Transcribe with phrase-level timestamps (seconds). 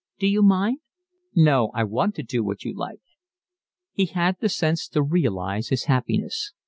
[0.17, 0.79] "D'you mind?"
[1.35, 3.03] "No, I want to do what you like."
[3.93, 6.53] He had the sense to realise his happiness.